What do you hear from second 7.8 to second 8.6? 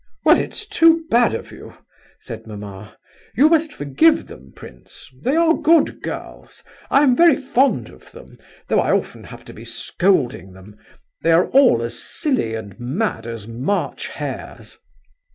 of them,